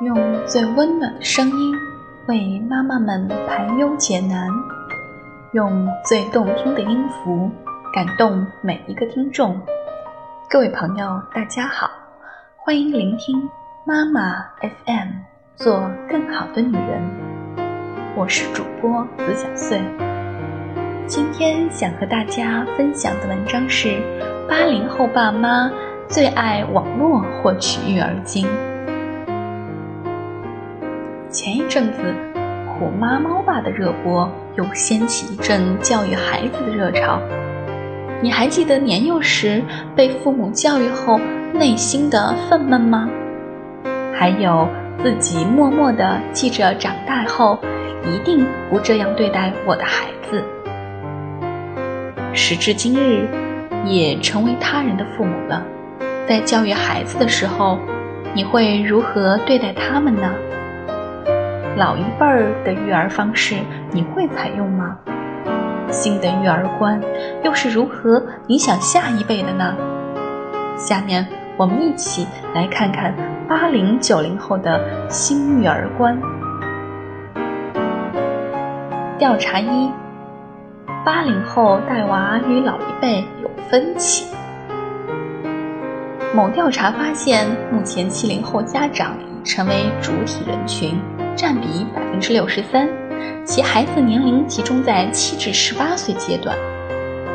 [0.00, 1.74] 用最温暖的声音
[2.28, 4.48] 为妈妈们排忧解难，
[5.50, 7.50] 用最动听的音符
[7.92, 9.60] 感动每一个听众。
[10.48, 11.90] 各位朋友，大家好，
[12.56, 13.50] 欢迎聆听
[13.84, 15.08] 妈妈 FM，
[15.56, 17.02] 做更好的女人。
[18.14, 19.80] 我是主播子小碎。
[21.08, 24.00] 今天想和大家分享的文章是：
[24.48, 25.68] 八零后爸妈
[26.06, 28.46] 最爱网络获取育儿经。
[31.30, 32.14] 前一阵子，
[32.72, 37.20] 《虎妈猫爸》的热播又掀起一阵教育孩子的热潮。
[38.22, 39.62] 你还记得年幼时
[39.94, 41.20] 被父母教育后
[41.52, 43.10] 内心的愤懑吗？
[44.14, 44.66] 还有
[45.02, 47.58] 自己默默地记着长大后
[48.10, 50.42] 一定不这样对待我的孩子。
[52.32, 53.28] 时至今日，
[53.84, 55.62] 也成为他人的父母了，
[56.26, 57.78] 在教育孩子的时候，
[58.34, 60.32] 你会如何对待他们呢？
[61.78, 63.54] 老一辈儿的育儿方式，
[63.92, 64.98] 你会采用吗？
[65.92, 67.00] 新的育儿观
[67.44, 69.76] 又是如何影响下一辈的呢？
[70.76, 71.24] 下面
[71.56, 73.14] 我们一起来看看
[73.48, 76.20] 八零九零后的新育儿观。
[79.16, 79.88] 调查一：
[81.04, 84.26] 八零后带娃与老一辈有分歧。
[86.34, 91.00] 某调查发现，目前七零后家长已成为主体人群。
[91.38, 92.88] 占比百分之六十三，
[93.44, 96.58] 其孩子年龄集中在七至十八岁阶段。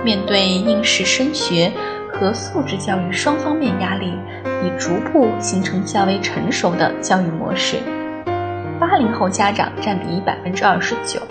[0.03, 1.71] 面对应试升学
[2.11, 4.13] 和素质教育双方面压力，
[4.61, 7.77] 已逐步形成较为成熟的教育模式。
[8.77, 11.21] 八零后家长占比百分之二十九，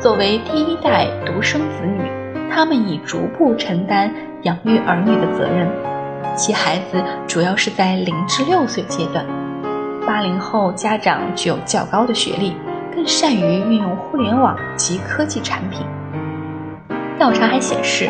[0.00, 2.10] 作为第一代独生子女，
[2.50, 5.68] 他们已逐步承担养育儿女的责任，
[6.36, 9.24] 其孩子主要是在零至六岁阶段。
[10.06, 12.56] 八零后家长具有较高的学历，
[12.94, 15.86] 更善于运用互联网及科技产品。
[17.18, 18.08] 调查还显示，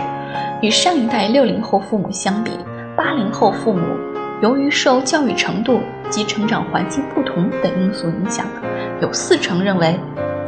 [0.63, 2.53] 与上一代六零后父母相比，
[2.97, 3.83] 八零后父母
[4.41, 8.47] 由于受教育程度及成长环境不同等因素影响，
[9.01, 9.99] 有四成认为，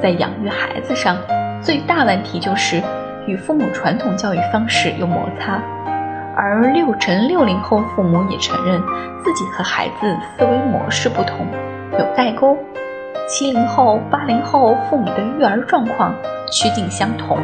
[0.00, 1.18] 在养育孩子上，
[1.60, 2.80] 最大问题就是
[3.26, 5.60] 与父母传统教育方式有摩擦。
[6.34, 8.80] 而六成六零后父母也承认
[9.22, 11.46] 自己和孩子思维模式不同，
[11.98, 12.56] 有代沟。
[13.28, 16.14] 七零后、八零后父母的育儿状况
[16.50, 17.38] 趋近相同。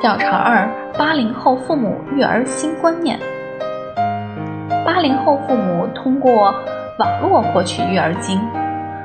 [0.00, 3.18] 调查二：八零后父母育儿新观念。
[4.84, 6.54] 八零后父母通过
[6.98, 8.40] 网络获取育儿经，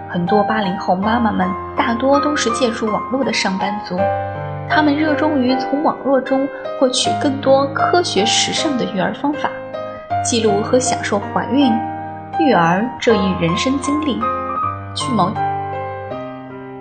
[0.09, 3.97] 很多八零后妈妈们大多都是借助网络的上班族。
[4.69, 6.47] 他们热衷于从网络中
[6.79, 9.49] 获取更多科学时尚的育儿方法，
[10.23, 11.71] 记录和享受怀孕、
[12.39, 14.19] 育儿这一人生经历。
[14.95, 15.31] 据某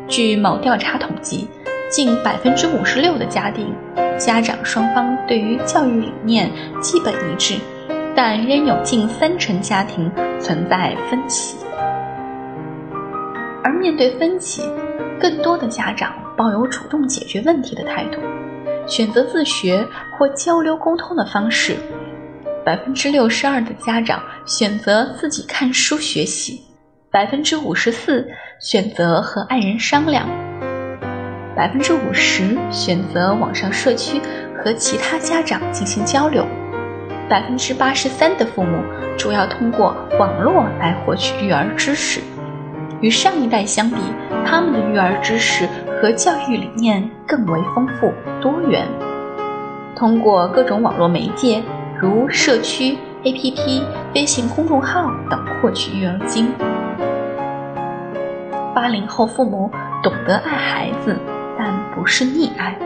[0.08, 1.48] 据某调查统计，
[1.90, 3.74] 近百分之五十六的家庭
[4.18, 6.50] 家长双方对于教育理念
[6.80, 7.56] 基本一致，
[8.14, 11.58] 但仍有近三成家庭存在分歧。
[13.64, 14.62] 而面对分歧，
[15.20, 16.12] 更多的家长。
[16.36, 18.20] 抱有主动解决问题的态度，
[18.86, 21.76] 选择自学或交流沟通的方式。
[22.64, 26.60] 百分之六十二的家长选择自己看书学习，
[27.10, 28.28] 百分之五十四
[28.60, 30.28] 选择和爱人商量，
[31.56, 34.20] 百分之五十选择网上社区
[34.56, 36.46] 和其他家长进行交流，
[37.28, 38.80] 百分之八十三的父母
[39.18, 42.20] 主要通过网络来获取育儿知识。
[43.00, 43.96] 与上一代相比，
[44.46, 45.68] 他们的育儿知识。
[46.02, 48.88] 和教育理念更为丰富多元，
[49.94, 51.62] 通过各种网络媒介，
[51.96, 53.80] 如社区、APP、
[54.12, 56.48] 微信公众号等获取育儿经。
[58.74, 59.70] 八零后父母
[60.02, 61.16] 懂得爱孩子，
[61.56, 62.76] 但不是溺爱。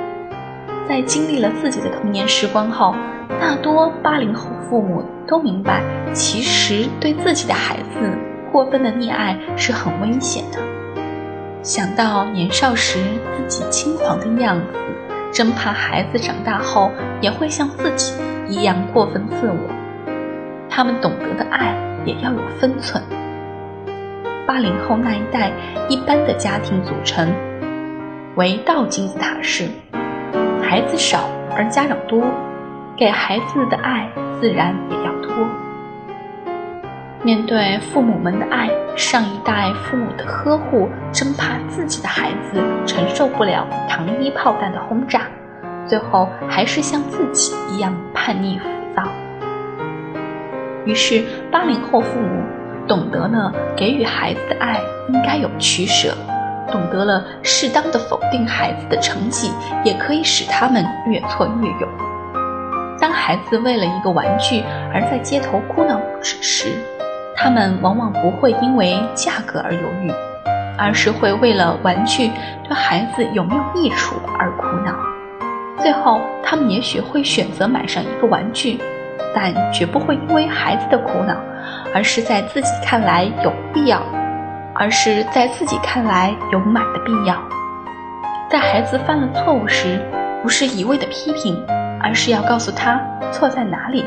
[0.86, 2.94] 在经历了自己的童年时光后，
[3.40, 5.82] 大多八零后父母都明白，
[6.12, 8.10] 其实对自己的孩子
[8.52, 10.58] 过分的溺爱是很危险的。
[11.66, 13.00] 想到年少时
[13.36, 14.78] 自己轻狂的样子，
[15.32, 18.14] 真怕孩子长大后也会像自己
[18.48, 19.58] 一样过分自我。
[20.70, 21.74] 他们懂得的爱
[22.04, 23.02] 也要有分寸。
[24.46, 25.50] 八零后那一代
[25.88, 27.34] 一般的家庭组成
[28.36, 29.68] 为倒金字塔式，
[30.62, 32.22] 孩子少而家长多，
[32.96, 34.08] 给孩子的爱
[34.40, 35.65] 自然也要多。
[37.26, 45.22] 面对父母们的爱，上一代父母的呵护，真怕自己的孩子承受不了糖衣炮弹的轰炸，
[45.88, 49.02] 最后还是像自己一样叛逆浮躁。
[50.84, 52.44] 于是，八零后父母
[52.86, 56.16] 懂得了给予孩子的爱应该有取舍，
[56.70, 59.50] 懂得了适当的否定孩子的成绩，
[59.82, 61.88] 也可以使他们越挫越勇。
[63.00, 64.62] 当孩子为了一个玩具
[64.94, 66.68] 而在街头哭闹不止时，
[67.36, 70.10] 他们往往不会因为价格而犹豫，
[70.78, 72.30] 而是会为了玩具
[72.64, 74.94] 对孩子有没有益处而苦恼。
[75.78, 78.80] 最后，他们也许会选择买上一个玩具，
[79.34, 81.36] 但绝不会因为孩子的苦恼，
[81.94, 84.00] 而是在自己看来有必要，
[84.74, 87.36] 而是在自己看来有买的必要。
[88.48, 90.00] 在孩子犯了错误时，
[90.42, 91.62] 不是一味的批评，
[92.02, 92.98] 而是要告诉他
[93.30, 94.04] 错在哪里。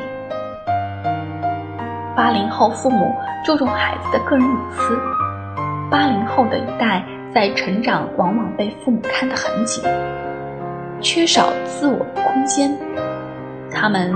[2.19, 5.00] 八零后父母注重孩子的个人隐私，
[5.89, 7.01] 八零后的一代
[7.33, 9.81] 在成长往往被父母看得很紧，
[11.00, 12.77] 缺少自我的空间。
[13.71, 14.13] 他们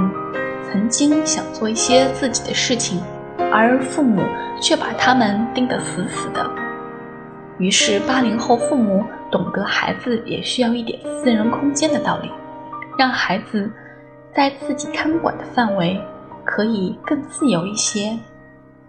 [0.69, 3.01] 曾经想做一些自己的事情，
[3.53, 4.21] 而父母
[4.61, 6.45] 却把他们盯得死死的。
[7.57, 9.01] 于是，八零后父母
[9.31, 12.29] 懂得孩子也需要一点私人空间的道理，
[12.97, 13.71] 让孩子
[14.35, 15.97] 在自己看管的范围。
[16.45, 18.17] 可以更自由一些，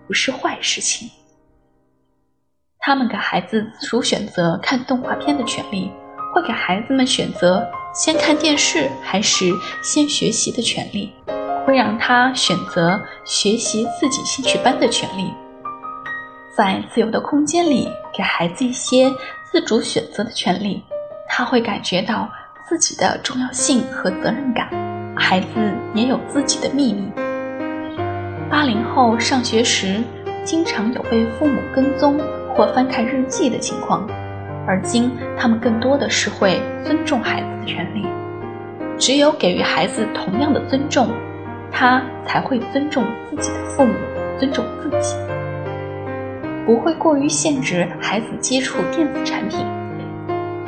[0.07, 1.11] 不是坏事情。
[2.79, 5.91] 他们给孩子自主选择看动画片的权利，
[6.35, 9.51] 会给孩子们选择先看电视还是
[9.83, 11.13] 先学习的权利，
[11.67, 15.33] 会让他选择学习自己兴趣班的权利。
[16.55, 19.11] 在自由的空间里，给孩子一些
[19.51, 20.85] 自主选择的权利，
[21.27, 22.31] 他会感觉到
[22.69, 24.69] 自己的重要性和责任感。
[25.17, 25.49] 孩子
[25.95, 27.11] 也有自己的秘密。
[28.55, 30.01] 八零后上学时，
[30.45, 32.17] 经常有被父母跟踪
[32.55, 34.09] 或翻看日记的情况，
[34.65, 38.07] 而今他们更多的是会尊重孩子的权利。
[38.97, 41.09] 只有给予孩子同样的尊重，
[41.73, 43.93] 他才会尊重自己的父母，
[44.39, 45.17] 尊重自己，
[46.65, 49.67] 不会过于限制孩子接触电子产品。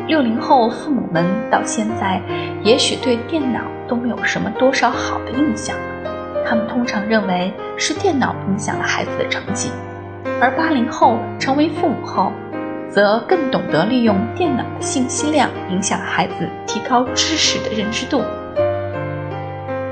[0.08, 2.20] 六零后父母们到现在，
[2.64, 5.76] 也许对电脑都没有什么多少好的印象。
[6.48, 9.70] 他们通常认为是电脑影响了孩子的成绩，
[10.40, 12.30] 而八零后成为父母后，
[12.88, 18.22] 则更懂得利用电脑的信息量影响孩子提高知识的认知度。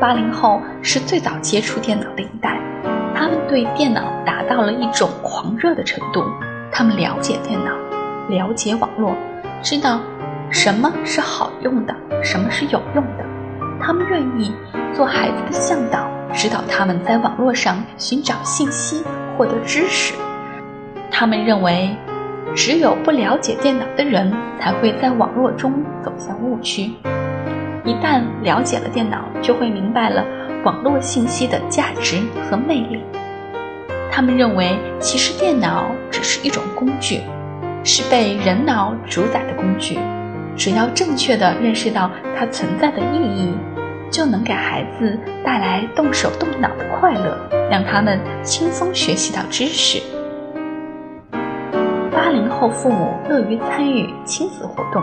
[0.00, 2.60] 八零后是最早接触电脑的一代，
[3.14, 6.24] 他们对电脑达到了一种狂热的程度，
[6.70, 7.72] 他们了解电脑，
[8.28, 9.16] 了解网络，
[9.60, 9.98] 知道
[10.50, 13.24] 什么是好用的，什么是有用的，
[13.80, 14.54] 他们愿意
[14.92, 16.13] 做孩子的向导。
[16.34, 19.02] 指导他们在网络上寻找信息、
[19.36, 20.12] 获得知识。
[21.10, 21.96] 他们认为，
[22.54, 25.72] 只有不了解电脑的人才会在网络中
[26.02, 26.92] 走向误区。
[27.84, 30.24] 一旦了解了电脑，就会明白了
[30.64, 32.18] 网络信息的价值
[32.50, 33.00] 和魅力。
[34.10, 37.20] 他们认为，其实电脑只是一种工具，
[37.84, 39.98] 是被人脑主宰的工具。
[40.56, 43.52] 只要正确的认识到它存在的意义。
[44.14, 47.36] 就能给孩子带来动手动脑的快乐，
[47.68, 50.00] 让他们轻松学习到知识。
[52.12, 55.02] 八零后父母乐于参与亲子活动。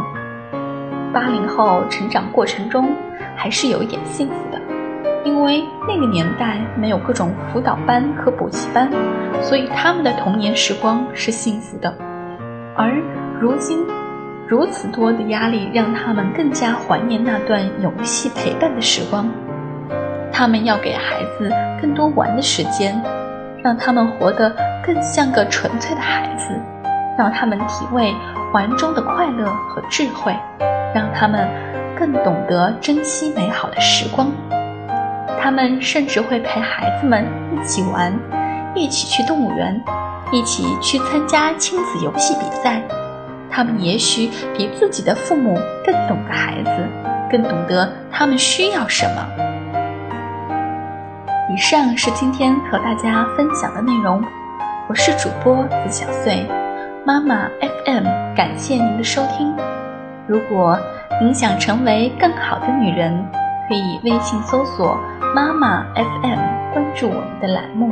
[1.12, 2.96] 八零后成长过程中
[3.36, 4.58] 还是有一点幸福的，
[5.26, 8.90] 因为那个年代没有各种辅导班和补习班，
[9.42, 11.94] 所以他们的童年时光是幸福的。
[12.78, 12.94] 而
[13.42, 13.86] 如今。
[14.52, 19.26] 如此多的压力，让他们更加怀念那段游戏陪伴的时光。
[20.30, 21.50] 他们要给孩子
[21.82, 23.02] 更多玩的时间，
[23.64, 24.54] 让他们活得
[24.86, 26.54] 更像个纯粹的孩子，
[27.18, 28.14] 让他们体味
[28.52, 30.36] 玩中的快乐和智慧，
[30.94, 31.48] 让他们
[31.98, 34.30] 更懂得珍惜美好的时光。
[35.42, 38.14] 他们甚至会陪孩子们一起玩，
[38.76, 39.82] 一起去动物园，
[40.30, 42.82] 一起去参加亲子游戏比赛。
[43.52, 46.72] 他们也许比自己的父母更懂得孩子，
[47.30, 49.28] 更懂得他们需要什么。
[51.54, 54.24] 以上是今天和大家分享的内容，
[54.88, 56.46] 我是主播子小穗，
[57.06, 57.50] 妈妈
[57.86, 59.54] FM，感谢您的收听。
[60.28, 60.80] 如果
[61.20, 63.22] 您想成为更好的女人，
[63.68, 64.98] 可以微信搜索
[65.36, 67.92] “妈妈 FM”，关注我们的栏目。